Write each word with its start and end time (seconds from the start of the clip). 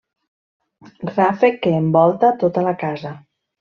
Ràfec 1.11 1.61
que 1.69 1.77
envolta 1.83 2.35
tota 2.45 2.69
la 2.73 2.79
casa. 2.85 3.19